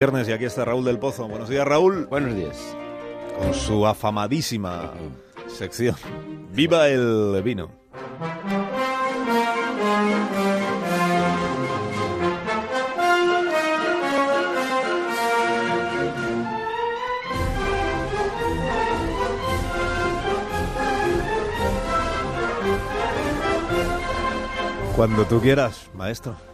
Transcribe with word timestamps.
Viernes 0.00 0.28
y 0.28 0.32
aquí 0.32 0.44
está 0.44 0.64
Raúl 0.64 0.84
del 0.84 1.00
Pozo. 1.00 1.26
Buenos 1.26 1.48
días, 1.48 1.66
Raúl. 1.66 2.06
Buenos 2.06 2.36
días. 2.36 2.56
Con 3.36 3.52
su 3.52 3.84
afamadísima 3.84 4.92
sección. 5.48 5.96
¡Viva 6.52 6.86
el 6.86 7.42
vino! 7.42 7.68
Cuando 24.94 25.24
tú 25.24 25.40
quieras, 25.40 25.90
maestro. 25.92 26.47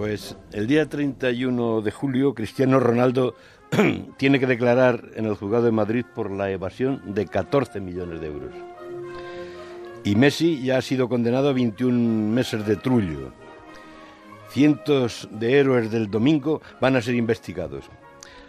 Pues 0.00 0.34
el 0.52 0.66
día 0.66 0.88
31 0.88 1.82
de 1.82 1.90
julio, 1.90 2.32
Cristiano 2.32 2.80
Ronaldo 2.80 3.34
tiene 4.16 4.40
que 4.40 4.46
declarar 4.46 5.10
en 5.14 5.26
el 5.26 5.34
juzgado 5.34 5.64
de 5.64 5.72
Madrid 5.72 6.06
por 6.14 6.30
la 6.30 6.50
evasión 6.50 7.12
de 7.12 7.26
14 7.26 7.80
millones 7.80 8.18
de 8.22 8.28
euros. 8.28 8.54
Y 10.02 10.16
Messi 10.16 10.62
ya 10.62 10.78
ha 10.78 10.80
sido 10.80 11.10
condenado 11.10 11.50
a 11.50 11.52
21 11.52 12.32
meses 12.32 12.64
de 12.64 12.76
trullo. 12.76 13.34
Cientos 14.48 15.28
de 15.32 15.58
héroes 15.58 15.90
del 15.90 16.10
domingo 16.10 16.62
van 16.80 16.96
a 16.96 17.02
ser 17.02 17.14
investigados. 17.14 17.84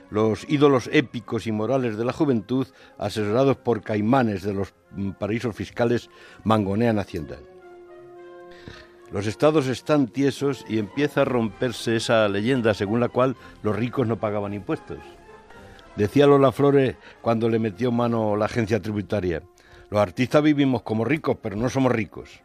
Los 0.10 0.50
ídolos 0.50 0.90
épicos 0.94 1.48
y 1.48 1.52
morales 1.52 1.98
de 1.98 2.06
la 2.06 2.14
juventud, 2.14 2.66
asesorados 2.98 3.58
por 3.58 3.82
caimanes 3.82 4.44
de 4.44 4.54
los 4.54 4.74
paraísos 5.20 5.54
fiscales, 5.54 6.10
mangonean 6.46 6.98
Hacienda. 6.98 7.40
Los 9.12 9.28
estados 9.28 9.68
están 9.68 10.08
tiesos 10.08 10.66
y 10.70 10.80
empieza 10.80 11.22
a 11.22 11.26
romperse 11.26 11.98
esa 11.98 12.30
leyenda 12.30 12.74
según 12.74 13.02
la 13.02 13.10
cual 13.10 13.36
los 13.62 13.76
ricos 13.76 14.08
no 14.08 14.20
pagaban 14.20 14.54
impuestos. 14.54 15.00
Decía 15.98 16.28
Lola 16.28 16.54
Flores 16.54 16.96
cuando 17.22 17.50
le 17.50 17.60
metió 17.60 17.92
mano 17.92 18.38
la 18.38 18.46
agencia 18.46 18.82
tributaria. 18.82 19.44
Los 19.90 20.00
artistas 20.00 20.42
vivimos 20.42 20.84
como 20.84 21.04
ricos, 21.04 21.38
pero 21.42 21.58
no 21.58 21.70
somos 21.70 21.92
ricos. 21.92 22.42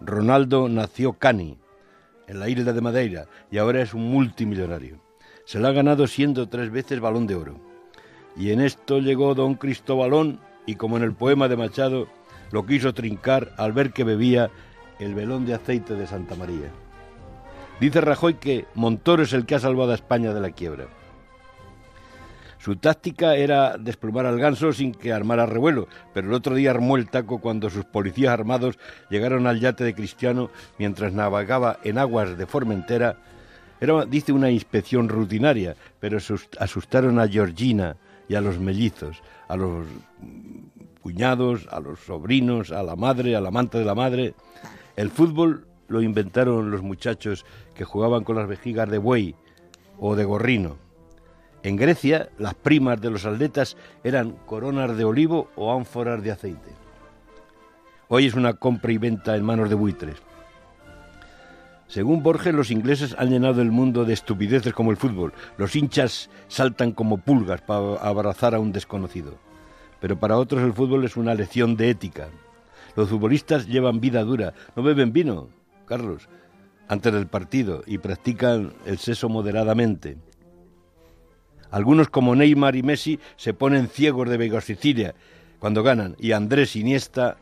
Ronaldo 0.00 0.68
nació 0.68 1.14
cani, 1.14 1.58
en 2.28 2.38
la 2.38 2.48
isla 2.48 2.72
de 2.72 2.80
Madeira, 2.80 3.26
y 3.50 3.58
ahora 3.58 3.82
es 3.82 3.92
un 3.92 4.08
multimillonario. 4.08 5.00
Se 5.44 5.58
lo 5.58 5.66
ha 5.66 5.72
ganado 5.72 6.06
siendo 6.06 6.48
tres 6.48 6.70
veces 6.70 7.00
balón 7.00 7.26
de 7.26 7.34
oro. 7.34 7.60
Y 8.36 8.52
en 8.52 8.60
esto 8.60 9.00
llegó 9.00 9.34
don 9.34 9.54
Cristobalón 9.54 10.38
y 10.66 10.76
como 10.76 10.96
en 10.96 11.02
el 11.02 11.14
poema 11.14 11.48
de 11.48 11.56
Machado, 11.56 12.06
lo 12.52 12.64
quiso 12.64 12.94
trincar 12.94 13.52
al 13.56 13.72
ver 13.72 13.92
que 13.92 14.04
bebía 14.04 14.50
el 14.98 15.14
velón 15.14 15.46
de 15.46 15.54
aceite 15.54 15.94
de 15.94 16.06
Santa 16.06 16.34
María. 16.34 16.70
Dice 17.80 18.00
Rajoy 18.00 18.34
que 18.34 18.66
Montoro 18.74 19.22
es 19.22 19.32
el 19.32 19.44
que 19.44 19.54
ha 19.54 19.60
salvado 19.60 19.92
a 19.92 19.96
España 19.96 20.32
de 20.32 20.40
la 20.40 20.50
quiebra. 20.50 20.86
Su 22.58 22.76
táctica 22.76 23.36
era 23.36 23.76
desplumar 23.78 24.26
al 24.26 24.40
ganso 24.40 24.72
sin 24.72 24.92
que 24.92 25.12
armara 25.12 25.46
revuelo, 25.46 25.86
pero 26.12 26.26
el 26.26 26.34
otro 26.34 26.54
día 26.56 26.70
armó 26.70 26.96
el 26.96 27.08
taco 27.08 27.38
cuando 27.38 27.70
sus 27.70 27.84
policías 27.84 28.32
armados 28.32 28.78
llegaron 29.08 29.46
al 29.46 29.60
yate 29.60 29.84
de 29.84 29.94
Cristiano 29.94 30.50
mientras 30.78 31.12
navegaba 31.12 31.78
en 31.84 31.98
aguas 31.98 32.36
de 32.36 32.46
Formentera. 32.46 33.18
Era, 33.80 34.04
dice, 34.06 34.32
una 34.32 34.50
inspección 34.50 35.08
rutinaria, 35.08 35.76
pero 36.00 36.18
asustaron 36.58 37.20
a 37.20 37.28
Georgina 37.28 37.96
y 38.26 38.34
a 38.34 38.40
los 38.40 38.58
mellizos, 38.58 39.22
a 39.48 39.56
los 39.56 39.86
cuñados, 41.02 41.68
a 41.70 41.78
los 41.78 42.00
sobrinos, 42.00 42.72
a 42.72 42.82
la 42.82 42.96
madre, 42.96 43.36
a 43.36 43.40
la 43.40 43.48
amante 43.48 43.78
de 43.78 43.84
la 43.84 43.94
madre. 43.94 44.34
El 44.96 45.10
fútbol 45.10 45.66
lo 45.88 46.00
inventaron 46.00 46.70
los 46.70 46.82
muchachos 46.82 47.44
que 47.74 47.84
jugaban 47.84 48.24
con 48.24 48.36
las 48.36 48.48
vejigas 48.48 48.90
de 48.90 48.98
buey 48.98 49.34
o 49.98 50.16
de 50.16 50.24
gorrino. 50.24 50.76
En 51.62 51.76
Grecia, 51.76 52.30
las 52.38 52.54
primas 52.54 53.00
de 53.00 53.10
los 53.10 53.26
atletas 53.26 53.76
eran 54.04 54.32
coronas 54.46 54.96
de 54.96 55.04
olivo 55.04 55.50
o 55.56 55.72
ánforas 55.72 56.22
de 56.22 56.30
aceite. 56.30 56.70
Hoy 58.08 58.26
es 58.26 58.34
una 58.34 58.54
compra 58.54 58.92
y 58.92 58.98
venta 58.98 59.36
en 59.36 59.44
manos 59.44 59.68
de 59.68 59.74
buitres. 59.74 60.16
Según 61.88 62.22
Borges, 62.22 62.54
los 62.54 62.70
ingleses 62.70 63.14
han 63.18 63.30
llenado 63.30 63.62
el 63.62 63.70
mundo 63.70 64.04
de 64.04 64.12
estupideces 64.14 64.72
como 64.72 64.90
el 64.90 64.96
fútbol. 64.96 65.32
Los 65.56 65.76
hinchas 65.76 66.30
saltan 66.48 66.92
como 66.92 67.18
pulgas 67.18 67.60
para 67.60 67.96
abrazar 67.96 68.54
a 68.54 68.60
un 68.60 68.72
desconocido. 68.72 69.34
Pero 70.00 70.18
para 70.18 70.38
otros 70.38 70.62
el 70.62 70.72
fútbol 70.72 71.04
es 71.04 71.16
una 71.16 71.34
lección 71.34 71.76
de 71.76 71.90
ética. 71.90 72.28
Los 72.96 73.10
futbolistas 73.10 73.66
llevan 73.66 74.00
vida 74.00 74.24
dura, 74.24 74.54
no 74.74 74.82
beben 74.82 75.12
vino, 75.12 75.50
Carlos, 75.86 76.28
antes 76.88 77.12
del 77.12 77.26
partido 77.26 77.82
y 77.86 77.98
practican 77.98 78.72
el 78.86 78.98
sexo 78.98 79.28
moderadamente. 79.28 80.16
Algunos 81.70 82.08
como 82.08 82.34
Neymar 82.34 82.74
y 82.74 82.82
Messi 82.82 83.20
se 83.36 83.52
ponen 83.52 83.88
ciegos 83.88 84.30
de 84.30 84.38
Vega 84.38 84.62
Sicilia 84.62 85.14
cuando 85.58 85.82
ganan 85.82 86.16
y 86.18 86.32
Andrés 86.32 86.74
Iniesta 86.74 87.36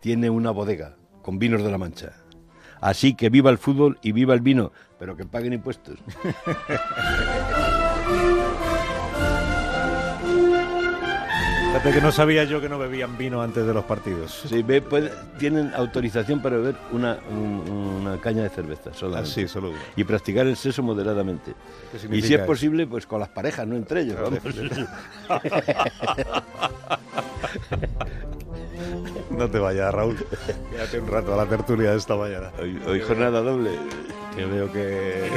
tiene 0.00 0.30
una 0.30 0.50
bodega 0.50 0.96
con 1.22 1.38
vinos 1.38 1.62
de 1.62 1.70
la 1.70 1.78
Mancha. 1.78 2.14
Así 2.80 3.14
que 3.14 3.30
viva 3.30 3.50
el 3.50 3.58
fútbol 3.58 3.98
y 4.02 4.12
viva 4.12 4.34
el 4.34 4.40
vino, 4.40 4.72
pero 4.98 5.16
que 5.16 5.24
paguen 5.24 5.52
impuestos. 5.52 5.98
Fíjate 11.78 11.94
que 11.94 12.02
no 12.04 12.10
sabía 12.10 12.42
yo 12.42 12.60
que 12.60 12.68
no 12.68 12.76
bebían 12.76 13.16
vino 13.16 13.40
antes 13.40 13.64
de 13.64 13.72
los 13.72 13.84
partidos. 13.84 14.42
Sí, 14.48 14.64
pues, 14.64 15.12
tienen 15.38 15.72
autorización 15.76 16.42
para 16.42 16.56
beber 16.56 16.74
una, 16.90 17.18
una 17.30 18.20
caña 18.20 18.42
de 18.42 18.48
cerveza 18.48 18.90
Ah, 19.14 19.24
sí, 19.24 19.46
solo 19.46 19.70
Y 19.94 20.02
practicar 20.02 20.48
el 20.48 20.56
sexo 20.56 20.82
moderadamente. 20.82 21.54
Y 22.10 22.20
si 22.22 22.34
es 22.34 22.40
posible, 22.40 22.88
pues 22.88 23.06
con 23.06 23.20
las 23.20 23.28
parejas, 23.28 23.64
no 23.68 23.76
entre 23.76 24.00
ellos. 24.00 24.16
no 29.30 29.48
te 29.48 29.58
vayas, 29.60 29.94
Raúl. 29.94 30.16
Quédate 30.72 30.98
un 30.98 31.06
rato 31.06 31.32
a 31.34 31.36
la 31.36 31.46
tertulia 31.46 31.92
de 31.92 31.98
esta 31.98 32.16
mañana. 32.16 32.50
Hoy, 32.60 32.76
hoy 32.88 33.00
jornada 33.00 33.40
doble. 33.40 33.70
Que 34.34 34.46
veo 34.46 34.72
que 34.72 35.30